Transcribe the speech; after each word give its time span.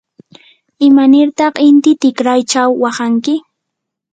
¿imanirtaq 0.87 1.53
inti 1.69 1.91
tikraychaw 2.01 2.69
waqanki? 2.81 3.35